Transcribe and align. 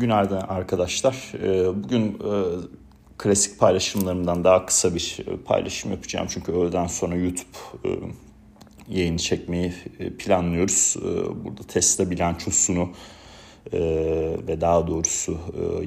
Günaydın 0.00 0.40
arkadaşlar. 0.40 1.32
Ee, 1.42 1.82
bugün 1.84 2.08
e, 2.08 2.32
klasik 3.18 3.58
paylaşımlarımdan 3.58 4.44
daha 4.44 4.66
kısa 4.66 4.94
bir 4.94 5.18
e, 5.26 5.36
paylaşım 5.36 5.90
yapacağım. 5.90 6.26
Çünkü 6.30 6.52
öğleden 6.52 6.86
sonra 6.86 7.14
YouTube 7.14 7.58
e, 7.84 7.88
yayını 8.88 9.18
çekmeyi 9.18 9.72
planlıyoruz. 10.18 10.96
Burada 11.44 11.62
Tesla 11.62 12.10
bilançosunu 12.10 12.88
ve 14.48 14.60
daha 14.60 14.86
doğrusu 14.86 15.38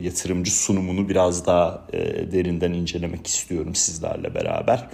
yatırımcı 0.01 0.55
sunumunu 0.55 1.09
biraz 1.09 1.45
daha 1.45 1.87
derinden 2.31 2.73
incelemek 2.73 3.27
istiyorum 3.27 3.75
sizlerle 3.75 4.35
beraber. 4.35 4.89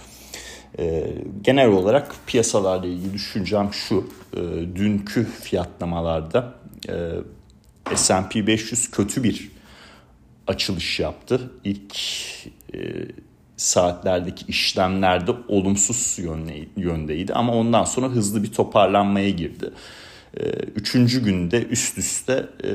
Genel 1.42 1.68
olarak 1.68 2.16
piyasalarla 2.28 2.88
ilgili 2.88 3.14
düşüncem 3.14 3.70
şu. 3.74 4.10
Dünkü 4.76 5.26
fiyatlamalarda 5.26 6.54
S&P 7.96 8.48
500 8.48 8.92
kötü 8.92 9.24
bir 9.24 9.52
açılış 10.48 11.00
yaptı. 11.00 11.52
İlk 11.64 11.96
e, 12.74 12.80
saatlerdeki 13.58 14.46
işlemlerde 14.48 15.32
olumsuz 15.48 16.20
yöndeydi 16.78 17.34
ama 17.34 17.56
ondan 17.56 17.84
sonra 17.84 18.08
hızlı 18.08 18.44
bir 18.44 18.52
toparlanmaya 18.52 19.30
girdi. 19.30 19.72
E, 20.38 20.44
üçüncü 20.76 21.24
günde 21.24 21.64
üst 21.64 21.98
üste 21.98 22.46
e, 22.64 22.70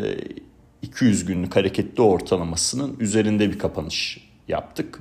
200 0.83 1.25
günlük 1.25 1.57
hareketli 1.57 2.03
ortalamasının 2.03 2.97
üzerinde 3.01 3.53
bir 3.53 3.59
kapanış 3.59 4.31
yaptık. 4.48 5.01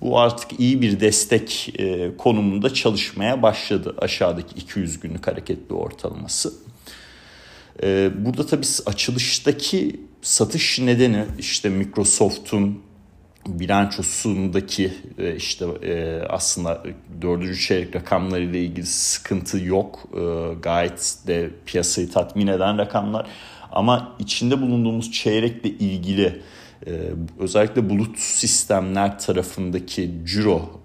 Bu 0.00 0.18
artık 0.18 0.60
iyi 0.60 0.82
bir 0.82 1.00
destek 1.00 1.74
e, 1.78 2.16
konumunda 2.16 2.74
çalışmaya 2.74 3.42
başladı 3.42 3.94
aşağıdaki 3.98 4.54
200 4.54 5.00
günlük 5.00 5.26
hareketli 5.26 5.74
ortalaması. 5.74 6.52
Ee, 7.82 8.10
burada 8.24 8.46
tabii 8.46 8.66
açılıştaki 8.86 10.00
satış 10.22 10.78
nedeni 10.78 11.24
işte 11.38 11.68
Microsoft'un 11.68 12.82
bilançosundaki 13.46 14.92
e, 15.18 15.36
işte 15.36 15.64
e, 15.64 16.22
aslında 16.28 16.82
dördüncü 17.22 17.60
çeyrek 17.60 17.96
rakamlarıyla 17.96 18.58
ilgili 18.58 18.86
sıkıntı 18.86 19.58
yok. 19.58 20.08
E, 20.14 20.54
gayet 20.62 21.14
de 21.26 21.50
piyasayı 21.66 22.10
tatmin 22.10 22.46
eden 22.46 22.78
rakamlar. 22.78 23.26
Ama 23.72 24.16
içinde 24.18 24.60
bulunduğumuz 24.60 25.12
çeyrekle 25.12 25.70
ilgili 25.70 26.42
özellikle 27.38 27.90
bulut 27.90 28.18
sistemler 28.18 29.18
tarafındaki 29.18 30.10
ciro 30.26 30.80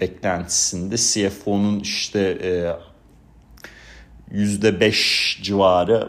beklentisinde 0.00 0.96
CFO'nun 0.96 1.80
işte 1.80 2.38
%5 4.32 5.42
civarı 5.42 6.08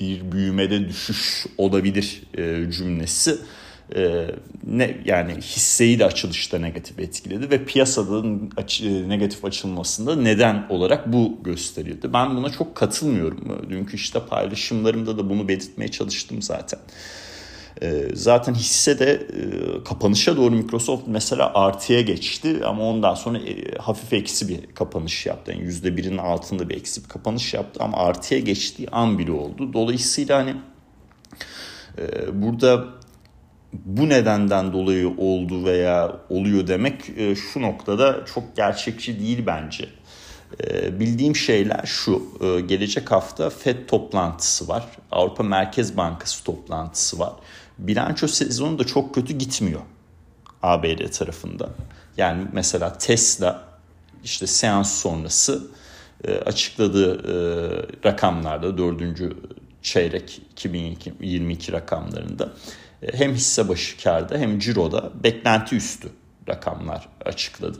bir 0.00 0.32
büyümede 0.32 0.88
düşüş 0.88 1.46
olabilir 1.58 2.22
e, 2.34 2.70
cümlesi 2.70 3.38
e, 3.96 4.26
ne 4.66 4.96
yani 5.04 5.34
hisseyi 5.34 5.98
de 5.98 6.04
açılışta 6.04 6.58
negatif 6.58 6.98
etkiledi 6.98 7.50
ve 7.50 7.64
piyasada 7.64 8.24
aç, 8.56 8.80
e, 8.80 9.08
negatif 9.08 9.44
açılmasında 9.44 10.16
neden 10.16 10.66
olarak 10.68 11.12
bu 11.12 11.38
gösterildi. 11.42 12.12
Ben 12.12 12.36
buna 12.36 12.50
çok 12.50 12.74
katılmıyorum. 12.74 13.66
Dünkü 13.70 13.96
işte 13.96 14.20
paylaşımlarımda 14.30 15.18
da 15.18 15.30
bunu 15.30 15.48
belirtmeye 15.48 15.90
çalıştım 15.90 16.42
zaten. 16.42 16.80
Ee, 17.82 18.08
zaten 18.14 18.54
hisse 18.54 18.98
de 18.98 19.12
e, 19.12 19.84
kapanışa 19.84 20.36
doğru 20.36 20.50
Microsoft 20.50 21.02
mesela 21.06 21.52
artıya 21.54 22.00
geçti 22.00 22.60
ama 22.64 22.82
ondan 22.82 23.14
sonra 23.14 23.38
e, 23.38 23.78
hafif 23.78 24.12
eksi 24.12 24.48
bir 24.48 24.66
kapanış 24.74 25.26
yaptı. 25.26 25.52
Yani 25.52 25.64
%1'in 25.64 26.18
altında 26.18 26.68
bir 26.68 26.76
eksi 26.76 27.04
bir 27.04 27.08
kapanış 27.08 27.54
yaptı 27.54 27.84
ama 27.84 27.96
artıya 27.96 28.40
geçtiği 28.40 28.88
an 28.90 29.18
bile 29.18 29.32
oldu. 29.32 29.72
Dolayısıyla 29.72 30.38
hani 30.38 30.54
e, 31.98 32.42
burada 32.42 32.84
bu 33.72 34.08
nedenden 34.08 34.72
dolayı 34.72 35.08
oldu 35.18 35.64
veya 35.64 36.16
oluyor 36.28 36.66
demek 36.66 37.04
şu 37.52 37.62
noktada 37.62 38.24
çok 38.34 38.56
gerçekçi 38.56 39.20
değil 39.20 39.46
bence. 39.46 39.88
Bildiğim 40.92 41.36
şeyler 41.36 41.82
şu, 41.86 42.22
gelecek 42.68 43.10
hafta 43.12 43.50
FED 43.50 43.88
toplantısı 43.88 44.68
var, 44.68 44.84
Avrupa 45.10 45.42
Merkez 45.42 45.96
Bankası 45.96 46.44
toplantısı 46.44 47.18
var 47.18 47.32
bilanço 47.86 48.28
sezonu 48.28 48.78
da 48.78 48.84
çok 48.84 49.14
kötü 49.14 49.34
gitmiyor 49.38 49.80
ABD 50.62 51.10
tarafında. 51.10 51.70
Yani 52.16 52.46
mesela 52.52 52.98
Tesla 52.98 53.68
işte 54.24 54.46
seans 54.46 55.00
sonrası 55.00 55.70
e, 56.24 56.34
açıkladığı 56.34 57.14
e, 57.14 57.34
rakamlarda 58.04 58.78
dördüncü 58.78 59.36
çeyrek 59.82 60.42
2022 60.52 61.72
rakamlarında 61.72 62.52
e, 63.02 63.18
hem 63.18 63.34
hisse 63.34 63.68
başı 63.68 64.02
karda 64.02 64.38
hem 64.38 64.58
ciroda 64.58 65.10
beklenti 65.24 65.76
üstü 65.76 66.08
rakamlar 66.48 67.08
açıkladı. 67.24 67.78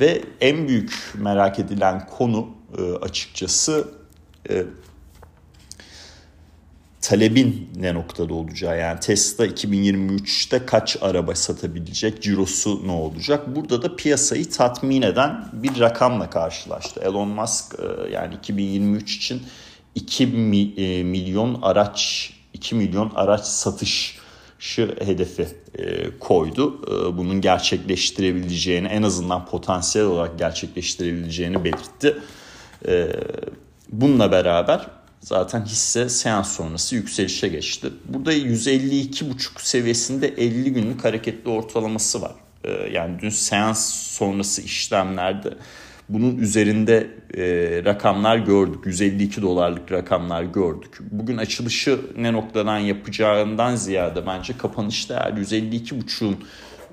Ve 0.00 0.22
en 0.40 0.68
büyük 0.68 1.12
merak 1.14 1.58
edilen 1.58 2.06
konu 2.06 2.48
açıkçası 3.02 3.88
talebin 7.06 7.70
ne 7.76 7.94
noktada 7.94 8.34
olacağı 8.34 8.78
yani 8.78 9.00
Tesla 9.00 9.46
2023'te 9.46 10.66
kaç 10.66 10.96
araba 11.00 11.34
satabilecek, 11.34 12.22
cirosu 12.22 12.86
ne 12.86 12.92
olacak? 12.92 13.56
Burada 13.56 13.82
da 13.82 13.96
piyasayı 13.96 14.50
tatmin 14.50 15.02
eden 15.02 15.48
bir 15.52 15.80
rakamla 15.80 16.30
karşılaştı. 16.30 17.00
Elon 17.00 17.28
Musk 17.28 17.74
e, 17.78 18.12
yani 18.12 18.34
2023 18.34 19.16
için 19.16 19.42
2 19.94 20.24
e, 20.24 20.28
milyon 21.04 21.58
araç 21.62 22.32
2 22.54 22.74
milyon 22.74 23.12
araç 23.14 23.44
satış 23.44 24.18
hedefi 25.04 25.48
e, 25.78 26.18
koydu. 26.20 26.80
Bunun 27.16 27.40
gerçekleştirebileceğini 27.40 28.86
en 28.88 29.02
azından 29.02 29.46
potansiyel 29.46 30.06
olarak 30.06 30.38
gerçekleştirebileceğini 30.38 31.64
belirtti. 31.64 32.16
Bununla 33.92 34.32
beraber 34.32 34.86
Zaten 35.20 35.64
hisse 35.64 36.08
seans 36.08 36.56
sonrası 36.56 36.94
yükselişe 36.94 37.48
geçti. 37.48 37.88
Burada 38.08 38.32
152,5 38.34 39.34
seviyesinde 39.58 40.28
50 40.28 40.72
günlük 40.72 41.04
hareketli 41.04 41.50
ortalaması 41.50 42.22
var. 42.22 42.34
Ee, 42.64 42.70
yani 42.70 43.20
dün 43.22 43.28
seans 43.28 43.94
sonrası 43.94 44.62
işlemlerde 44.62 45.54
bunun 46.08 46.38
üzerinde 46.38 47.06
e, 47.34 47.44
rakamlar 47.84 48.36
gördük. 48.36 48.86
152 48.86 49.42
dolarlık 49.42 49.92
rakamlar 49.92 50.42
gördük. 50.42 50.98
Bugün 51.10 51.36
açılışı 51.36 52.00
ne 52.16 52.32
noktadan 52.32 52.78
yapacağından 52.78 53.76
ziyade 53.76 54.26
bence 54.26 54.58
kapanışta 54.58 55.14
eğer 55.14 55.32
152,5'un 55.32 56.44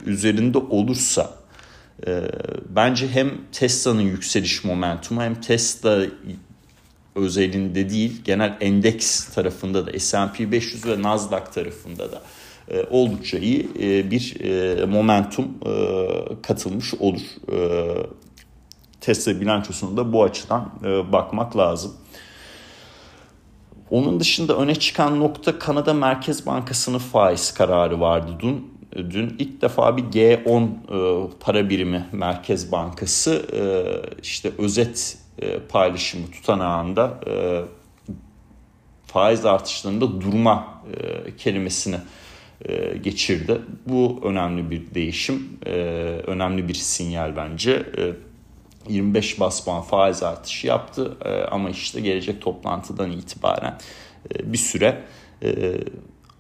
üzerinde 0.06 0.58
olursa 0.58 1.34
e, 2.08 2.22
bence 2.70 3.08
hem 3.08 3.32
Tesla'nın 3.52 4.02
yükseliş 4.02 4.64
momentumu 4.64 5.22
hem 5.22 5.42
Tesla 5.42 6.06
özelinde 7.16 7.90
değil 7.90 8.22
genel 8.24 8.58
endeks 8.62 9.26
tarafında 9.26 9.88
da 9.88 10.00
S&P 10.00 10.52
500 10.52 10.86
ve 10.86 11.02
Nasdaq 11.02 11.44
tarafında 11.54 12.12
da 12.12 12.22
e, 12.68 12.84
oldukça 12.90 13.38
iyi 13.38 13.70
e, 13.80 14.12
bir 14.12 14.42
e, 14.42 14.86
momentum 14.86 15.48
katılmış 16.42 16.94
olur. 16.94 17.22
Tesla 19.02 19.42
bilançosunu 19.42 19.98
da 19.98 20.14
bu 20.14 20.24
açıdan 20.24 20.72
bakmak 21.12 21.58
lazım. 21.58 21.94
Onun 23.90 24.20
dışında 24.20 24.58
öne 24.58 24.76
çıkan 24.76 25.20
nokta 25.20 25.60
Kanada 25.60 25.94
Merkez 25.94 26.46
Bankası'nın 26.46 26.98
faiz 26.98 27.54
kararı 27.54 28.00
vardı 28.00 28.32
dün. 28.40 28.74
Dün 28.96 29.36
ilk 29.40 29.62
defa 29.62 29.98
bir 29.98 30.04
G10 30.04 30.64
e, 30.64 31.30
para 31.40 31.70
birimi 31.70 32.06
Merkez 32.12 32.72
Bankası 32.72 33.46
işte 34.24 34.52
özet 34.58 35.23
e, 35.42 35.60
paylaşımı 35.60 36.32
tutanağında 36.32 37.20
e, 37.28 37.62
faiz 39.06 39.46
artışlarında 39.46 40.22
durma 40.22 40.84
e, 40.94 41.36
kelimesini 41.36 41.98
e, 42.66 42.98
geçirdi. 42.98 43.62
Bu 43.88 44.20
önemli 44.24 44.72
bir 44.72 44.96
değişim, 44.96 45.60
önemli 46.28 46.68
bir 46.68 46.74
sinyal 46.74 47.36
bence. 47.36 47.72
E, 47.98 48.14
25 48.90 49.40
bas 49.40 49.66
puan 49.66 49.82
faiz 49.82 50.24
artışı 50.24 50.68
yaptı 50.68 51.18
ama 51.52 51.70
işte 51.70 52.02
gelecek 52.02 52.42
toplantıdan 52.42 53.12
itibaren 53.12 53.78
bir 54.44 54.58
süre 54.58 55.04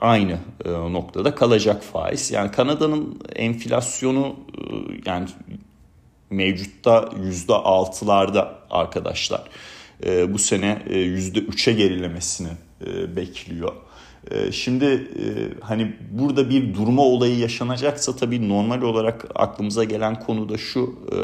aynı 0.02 0.40
noktada 0.66 1.36
kalacak 1.36 1.84
faiz. 1.84 2.32
Yani 2.32 2.52
Kanada'nın 2.52 3.22
enflasyonu 3.36 4.36
yani 5.06 5.28
mevcutta 6.34 7.10
yüzde 7.24 7.54
altılarda 7.54 8.60
arkadaşlar. 8.70 9.42
E, 10.06 10.34
bu 10.34 10.40
sene 10.40 10.84
e, 10.90 10.98
yüzde 10.98 11.40
üçe 11.40 11.74
gerilemesini 11.74 12.50
e, 12.86 13.16
bekliyor. 13.16 13.74
E, 14.32 14.52
şimdi 14.52 14.86
e, 14.86 15.26
hani 15.62 15.96
burada 16.12 16.50
bir 16.50 16.74
durma 16.74 17.02
olayı 17.02 17.38
yaşanacaksa 17.38 18.16
tabii 18.16 18.50
normal 18.50 18.82
olarak 18.82 19.26
aklımıza 19.36 19.84
gelen 19.84 20.20
konu 20.20 20.50
da 20.50 20.58
şu 20.58 21.00
e, 21.12 21.18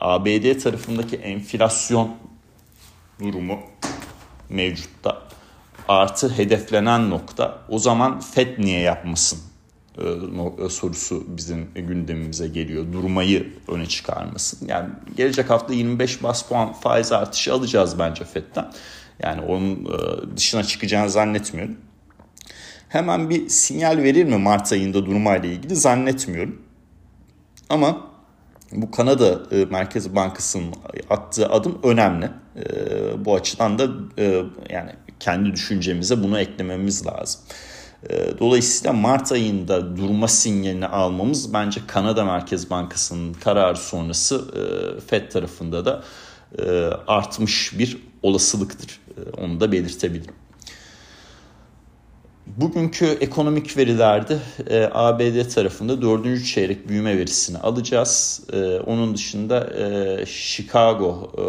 ABD 0.00 0.60
tarafındaki 0.60 1.16
enflasyon 1.16 2.10
durumu 3.20 3.58
mevcutta 4.48 5.22
artı 5.88 6.28
hedeflenen 6.28 7.10
nokta. 7.10 7.58
O 7.68 7.78
zaman 7.78 8.20
FED 8.20 8.58
niye 8.58 8.80
yapmasın 8.80 9.49
sorusu 10.68 11.24
bizim 11.28 11.70
gündemimize 11.74 12.48
geliyor. 12.48 12.92
Durmayı 12.92 13.52
öne 13.68 13.86
çıkarmasın. 13.86 14.68
Yani 14.68 14.88
gelecek 15.16 15.50
hafta 15.50 15.74
25 15.74 16.22
bas 16.22 16.48
puan 16.48 16.72
faiz 16.72 17.12
artışı 17.12 17.54
alacağız 17.54 17.98
bence 17.98 18.24
FED'den. 18.24 18.72
Yani 19.22 19.40
onun 19.40 19.84
e, 19.84 20.36
dışına 20.36 20.62
çıkacağını 20.62 21.10
zannetmiyorum. 21.10 21.76
Hemen 22.88 23.30
bir 23.30 23.48
sinyal 23.48 23.98
verir 23.98 24.24
mi 24.24 24.36
Mart 24.36 24.72
ayında 24.72 25.06
durmayla 25.06 25.48
ilgili 25.48 25.76
zannetmiyorum. 25.76 26.62
Ama 27.68 28.10
bu 28.72 28.90
Kanada 28.90 29.56
e, 29.56 29.64
Merkez 29.64 30.14
Bankası'nın 30.14 30.74
attığı 31.10 31.48
adım 31.48 31.78
önemli. 31.82 32.30
Bu 33.18 33.34
açıdan 33.34 33.78
da 33.78 33.88
yani 34.70 34.90
kendi 35.20 35.52
düşüncemize 35.52 36.22
bunu 36.22 36.40
eklememiz 36.40 37.06
lazım. 37.06 37.40
Ee, 38.08 38.38
dolayısıyla 38.38 38.92
Mart 38.92 39.32
ayında 39.32 39.96
durma 39.96 40.28
sinyalini 40.28 40.86
almamız 40.86 41.52
bence 41.52 41.80
Kanada 41.86 42.24
Merkez 42.24 42.70
Bankası'nın 42.70 43.32
kararı 43.32 43.76
sonrası 43.76 44.44
e, 44.56 45.00
FED 45.00 45.30
tarafında 45.30 45.84
da 45.84 46.02
e, 46.58 46.70
artmış 47.06 47.78
bir 47.78 47.98
olasılıktır. 48.22 49.00
E, 49.16 49.40
onu 49.40 49.60
da 49.60 49.72
belirtebilirim. 49.72 50.34
Bugünkü 52.46 53.06
ekonomik 53.06 53.76
verilerde 53.76 54.38
e, 54.70 54.88
ABD 54.92 55.48
tarafında 55.54 56.02
dördüncü 56.02 56.44
çeyrek 56.44 56.88
büyüme 56.88 57.18
verisini 57.18 57.58
alacağız. 57.58 58.42
E, 58.52 58.80
onun 58.86 59.14
dışında 59.14 59.70
e, 59.74 60.26
Chicago 60.26 61.32
e, 61.38 61.42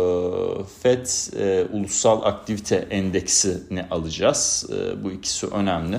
Fed 0.84 1.06
e, 1.40 1.66
Ulusal 1.74 2.22
Aktivite 2.24 2.76
Endeksini 2.76 3.86
alacağız. 3.92 4.66
E, 4.74 5.04
bu 5.04 5.12
ikisi 5.12 5.48
önemli. 5.48 5.98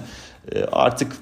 E, 0.52 0.64
artık 0.64 1.12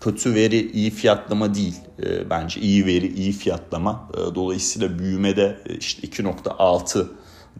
kötü 0.00 0.34
veri 0.34 0.70
iyi 0.72 0.90
fiyatlama 0.90 1.54
değil 1.54 1.76
e, 2.02 2.30
bence 2.30 2.60
iyi 2.60 2.86
veri 2.86 3.06
iyi 3.14 3.32
fiyatlama. 3.32 4.08
E, 4.14 4.34
dolayısıyla 4.34 4.98
büyümede 4.98 5.58
işte 5.78 6.06
2.6 6.06 7.06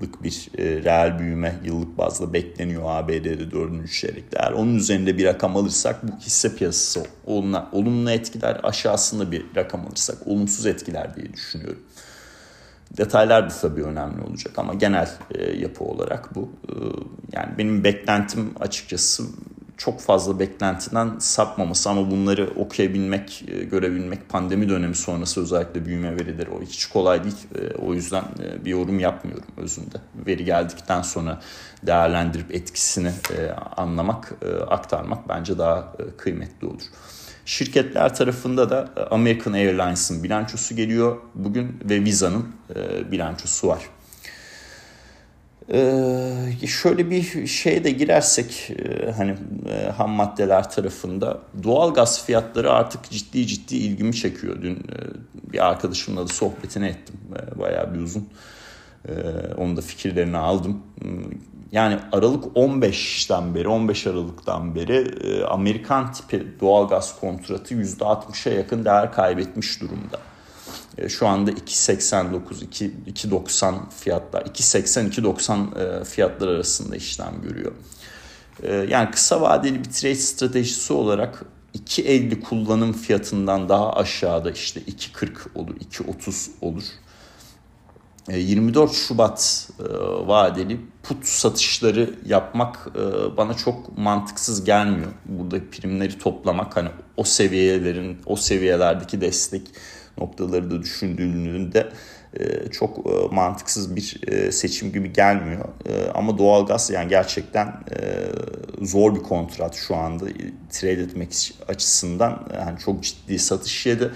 lık 0.02 0.22
bir 0.22 0.48
reel 0.58 1.18
büyüme 1.18 1.60
yıllık 1.64 1.98
bazda 1.98 2.32
bekleniyor 2.32 2.82
ABD'de 2.86 3.50
dördüncü 3.50 3.92
çeyrekte. 3.92 4.38
Eğer 4.40 4.52
onun 4.52 4.76
üzerinde 4.76 5.18
bir 5.18 5.24
rakam 5.24 5.56
alırsak 5.56 6.08
bu 6.08 6.20
hisse 6.20 6.56
piyasası 6.56 7.06
olumlu, 7.26 7.64
olumlu 7.72 8.10
etkiler 8.10 8.60
aşağısında 8.62 9.32
bir 9.32 9.44
rakam 9.56 9.86
alırsak 9.86 10.26
olumsuz 10.26 10.66
etkiler 10.66 11.16
diye 11.16 11.32
düşünüyorum. 11.32 11.82
Detaylar 12.96 13.50
da 13.50 13.54
tabii 13.60 13.82
önemli 13.82 14.22
olacak 14.22 14.58
ama 14.58 14.74
genel 14.74 15.08
yapı 15.58 15.84
olarak 15.84 16.34
bu. 16.34 16.50
yani 17.32 17.58
benim 17.58 17.84
beklentim 17.84 18.54
açıkçası 18.60 19.24
çok 19.84 20.00
fazla 20.00 20.38
beklentiden 20.38 21.18
sapmaması 21.18 21.90
ama 21.90 22.10
bunları 22.10 22.50
okuyabilmek, 22.56 23.44
e, 23.48 23.64
görebilmek 23.64 24.28
pandemi 24.28 24.68
dönemi 24.68 24.94
sonrası 24.94 25.42
özellikle 25.42 25.86
büyüme 25.86 26.16
verileri 26.16 26.50
o 26.50 26.62
hiç 26.62 26.86
kolay 26.86 27.24
değil. 27.24 27.36
E, 27.54 27.74
o 27.74 27.94
yüzden 27.94 28.22
e, 28.22 28.64
bir 28.64 28.70
yorum 28.70 28.98
yapmıyorum 28.98 29.46
özünde. 29.56 29.96
Veri 30.26 30.44
geldikten 30.44 31.02
sonra 31.02 31.40
değerlendirip 31.86 32.54
etkisini 32.54 33.12
anlamak, 33.76 34.32
aktarmak 34.68 35.28
bence 35.28 35.58
daha 35.58 35.92
kıymetli 36.18 36.66
olur. 36.66 36.82
Şirketler 37.44 38.14
tarafında 38.14 38.70
da 38.70 38.88
American 39.10 39.52
Airlines'ın 39.52 40.22
bilançosu 40.22 40.76
geliyor 40.76 41.16
bugün 41.34 41.80
ve 41.84 42.04
Visa'nın 42.04 42.46
bilançosu 43.10 43.68
var. 43.68 43.82
Ee, 45.70 46.66
şöyle 46.66 47.10
bir 47.10 47.46
şeye 47.46 47.84
de 47.84 47.90
girersek 47.90 48.70
e, 48.70 49.10
hani 49.12 49.34
e, 49.68 49.90
ham 49.90 50.10
maddeler 50.10 50.70
tarafında 50.70 51.38
doğal 51.62 51.94
gaz 51.94 52.24
fiyatları 52.24 52.72
artık 52.72 53.10
ciddi 53.10 53.46
ciddi 53.46 53.76
ilgimi 53.76 54.14
çekiyor. 54.14 54.62
Dün 54.62 54.74
e, 54.74 55.52
bir 55.52 55.66
arkadaşımla 55.66 56.22
da 56.22 56.32
sohbetini 56.32 56.86
ettim 56.86 57.14
e, 57.36 57.58
bayağı 57.58 57.94
bir 57.94 58.00
uzun. 58.00 58.28
E, 59.08 59.12
onun 59.56 59.76
da 59.76 59.80
fikirlerini 59.80 60.36
aldım. 60.36 60.82
Yani 61.72 61.98
Aralık 62.12 62.44
15'ten 62.44 63.54
beri 63.54 63.68
15 63.68 64.06
Aralık'tan 64.06 64.74
beri 64.74 64.96
e, 65.24 65.44
Amerikan 65.44 66.12
tipi 66.12 66.46
doğal 66.60 66.88
gaz 66.88 67.20
kontratı 67.20 67.74
%60'a 67.74 68.52
yakın 68.52 68.84
değer 68.84 69.12
kaybetmiş 69.12 69.80
durumda. 69.80 70.18
E, 70.98 71.08
şu 71.08 71.28
anda 71.28 71.50
2.89, 71.50 72.40
2.90 73.06 73.74
fiyatlar, 73.90 74.42
2.80, 74.42 75.10
2.90 75.10 76.04
fiyatlar 76.04 76.48
arasında 76.48 76.96
işlem 76.96 77.42
görüyor. 77.42 77.72
E, 78.62 78.74
yani 78.74 79.10
kısa 79.10 79.40
vadeli 79.40 79.78
bir 79.78 79.90
trade 79.90 80.14
stratejisi 80.14 80.92
olarak 80.92 81.44
2.50 81.86 82.40
kullanım 82.40 82.92
fiyatından 82.92 83.68
daha 83.68 83.92
aşağıda 83.92 84.50
işte 84.50 84.80
2.40 84.80 85.28
olur, 85.54 85.76
2.30 85.76 86.50
olur. 86.60 86.82
24 88.28 88.90
e, 88.90 88.94
Şubat 88.94 89.68
vadeli 90.26 90.80
put 91.02 91.26
satışları 91.26 92.14
yapmak 92.26 92.88
bana 93.36 93.54
çok 93.54 93.98
mantıksız 93.98 94.64
gelmiyor. 94.64 95.12
Burada 95.24 95.56
primleri 95.70 96.18
toplamak 96.18 96.76
hani 96.76 96.88
o 97.16 97.24
seviyelerin 97.24 98.18
o 98.26 98.36
seviyelerdeki 98.36 99.20
destek 99.20 99.62
noktaları 100.18 100.70
da 100.70 100.82
düşündüğünde 100.82 101.92
e, 102.34 102.68
çok 102.70 102.98
e, 102.98 103.34
mantıksız 103.34 103.96
bir 103.96 104.20
e, 104.26 104.52
seçim 104.52 104.92
gibi 104.92 105.12
gelmiyor. 105.12 105.64
Ama 106.14 106.38
doğalgaz 106.38 106.90
yani 106.90 107.08
gerçekten 107.08 107.74
zor 108.82 109.14
bir 109.14 109.22
kontrat 109.22 109.74
şu 109.74 109.96
anda 109.96 110.24
trade 110.70 111.02
etmek 111.02 111.54
açısından 111.68 112.48
yani 112.54 112.78
çok 112.78 113.02
ciddi 113.02 113.38
satış 113.38 113.86
yedi. 113.86 114.10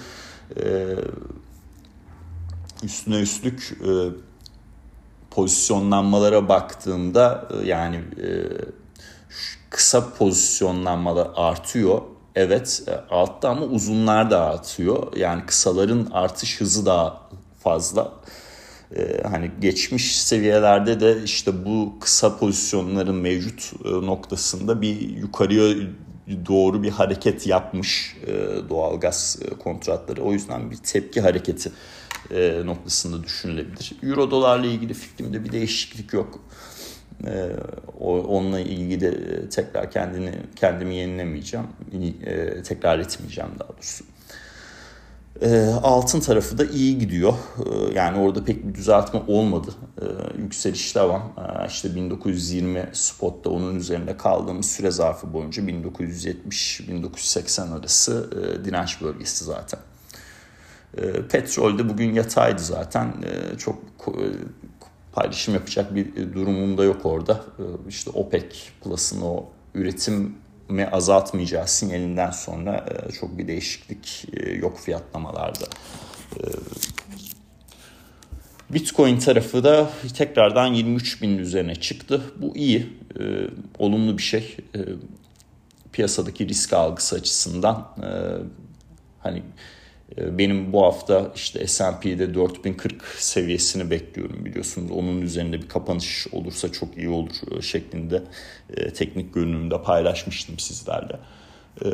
Üstüne 2.83 3.21
üstlük 3.21 3.79
pozisyonlanmalara 5.31 6.49
baktığımda 6.49 7.49
yani 7.65 8.01
kısa 9.71 10.15
pozisyonlanmalar 10.15 11.31
artıyor 11.35 12.03
Evet 12.37 12.83
e, 12.87 13.15
altta 13.15 13.49
ama 13.49 13.67
uzunlar 13.67 14.31
da 14.31 14.41
artıyor. 14.41 15.17
Yani 15.17 15.47
kısaların 15.47 16.09
artış 16.13 16.61
hızı 16.61 16.87
daha 16.87 17.29
fazla. 17.63 18.13
Ee, 18.97 19.23
hani 19.31 19.51
geçmiş 19.61 20.23
seviyelerde 20.23 21.01
de 21.01 21.23
işte 21.25 21.65
bu 21.65 21.95
kısa 22.01 22.39
pozisyonların 22.39 23.15
mevcut 23.15 23.73
e, 23.85 23.89
noktasında 23.89 24.83
bir 24.83 25.01
yukarıya 25.01 25.77
doğru 26.47 26.83
bir 26.83 26.91
hareket 26.91 27.47
yapmış 27.47 28.17
e, 28.27 28.33
doğalgaz 28.69 29.39
e, 29.43 29.59
kontratları. 29.59 30.23
O 30.23 30.33
yüzden 30.33 30.71
bir 30.71 30.77
tepki 30.77 31.21
hareketi 31.21 31.73
e, 32.31 32.63
noktasında 32.65 33.25
düşünülebilir. 33.25 33.93
Euro 34.03 34.31
dolarla 34.31 34.67
ilgili 34.67 34.95
fikrimde 34.95 35.45
bir 35.45 35.53
değişiklik 35.53 36.13
yok. 36.13 36.41
Ee, 37.25 37.51
onunla 38.01 38.61
ilgili 38.61 39.01
de 39.01 39.09
e, 39.09 39.49
tekrar 39.49 39.91
kendini 39.91 40.33
kendimi 40.57 40.95
yenilemeyeceğim. 40.95 41.67
E, 42.27 42.63
tekrar 42.63 42.99
etmeyeceğim 42.99 43.51
daha 43.59 43.69
doğrusu. 43.69 44.05
E, 45.43 45.67
altın 45.83 46.21
tarafı 46.21 46.59
da 46.59 46.65
iyi 46.65 46.99
gidiyor. 46.99 47.35
yani 47.95 48.19
orada 48.19 48.45
pek 48.45 48.69
bir 48.69 48.75
düzeltme 48.75 49.23
olmadı. 49.27 49.71
yükseliş 50.39 50.97
devam. 50.97 51.33
İşte 51.69 51.95
1920 51.95 52.89
spotta 52.93 53.51
onun 53.51 53.77
üzerinde 53.77 54.17
kaldığımız 54.17 54.67
süre 54.67 54.91
zarfı 54.91 55.33
boyunca 55.33 55.63
1970-1980 55.63 57.79
arası 57.79 58.31
direnç 58.65 59.03
bölgesi 59.03 59.45
zaten. 59.45 59.81
Petrol 61.29 61.79
de 61.79 61.89
bugün 61.89 62.15
yataydı 62.15 62.63
zaten. 62.63 63.13
çok 63.59 63.79
paylaşım 65.17 65.55
yapacak 65.55 65.95
bir 65.95 66.17
e, 66.17 66.35
durumum 66.35 66.79
da 66.79 66.85
yok 66.85 67.07
orada. 67.07 67.33
E, 67.33 67.65
işte 67.89 68.11
OPEC 68.11 68.45
Plus'ın 68.85 69.21
o 69.21 69.45
üretimi 69.75 70.87
azaltmayacağı 70.93 71.69
sinyalinden 71.69 72.31
sonra 72.31 72.87
e, 73.09 73.13
çok 73.13 73.39
bir 73.39 73.49
değişiklik 73.49 74.25
yok 74.57 74.79
fiyatlamalarda. 74.79 75.67
Bitcoin 78.71 79.19
tarafı 79.19 79.65
da 79.65 79.91
tekrardan 80.15 80.67
23 80.67 81.23
bin 81.23 81.39
üzerine 81.39 81.75
çıktı. 81.75 82.23
Bu 82.37 82.57
iyi, 82.57 82.87
olumlu 83.79 84.19
bir 84.19 84.23
şey. 84.23 84.57
Piyasadaki 85.93 86.49
risk 86.49 86.73
algısı 86.73 87.17
açısından 87.17 87.89
hani 89.19 89.43
ee, 90.19 90.39
benim 90.39 90.73
bu 90.73 90.83
hafta 90.83 91.33
işte 91.35 91.67
S&P'de 91.67 92.35
4040 92.35 93.05
seviyesini 93.19 93.91
bekliyorum 93.91 94.45
biliyorsunuz. 94.45 94.91
Onun 94.91 95.21
üzerinde 95.21 95.63
bir 95.63 95.69
kapanış 95.69 96.27
olursa 96.33 96.73
çok 96.73 96.97
iyi 96.97 97.09
olur 97.09 97.59
e, 97.59 97.63
şeklinde 97.63 98.23
e, 98.77 98.93
teknik 98.93 99.35
görünümde 99.35 99.83
paylaşmıştım 99.83 100.59
sizlerle. 100.59 101.19
Ee, 101.85 101.89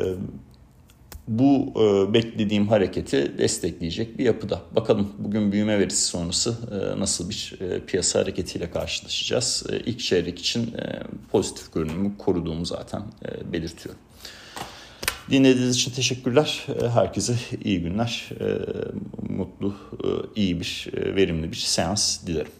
bu 1.27 1.73
e, 1.75 2.13
beklediğim 2.13 2.67
hareketi 2.67 3.37
destekleyecek 3.37 4.17
bir 4.17 4.25
yapıda. 4.25 4.61
Bakalım 4.75 5.13
bugün 5.17 5.51
büyüme 5.51 5.79
verisi 5.79 6.03
sonrası 6.03 6.57
nasıl 6.99 7.29
bir 7.29 7.55
piyasa 7.87 8.19
hareketiyle 8.19 8.71
karşılaşacağız. 8.71 9.65
İlk 9.85 9.99
çeyrek 9.99 10.39
için 10.39 10.75
pozitif 11.31 11.73
görünümü 11.73 12.17
koruduğumu 12.17 12.65
zaten 12.65 13.01
belirtiyorum. 13.53 14.01
Dinlediğiniz 15.29 15.75
için 15.75 15.91
teşekkürler. 15.91 16.65
Ee, 16.67 16.89
herkese 16.89 17.35
iyi 17.63 17.81
günler, 17.81 18.29
ee, 18.41 18.45
mutlu, 19.29 19.75
e, 20.03 20.07
iyi 20.35 20.59
bir, 20.59 20.87
e, 20.93 21.15
verimli 21.15 21.51
bir 21.51 21.57
seans 21.57 22.27
dilerim. 22.27 22.51